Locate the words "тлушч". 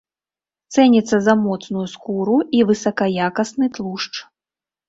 3.77-4.13